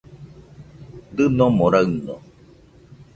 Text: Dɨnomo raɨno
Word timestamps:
Dɨnomo 1.15 1.65
raɨno 1.73 2.15